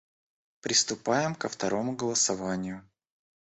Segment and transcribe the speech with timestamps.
[0.61, 2.81] Приступаем ко второму голосованию.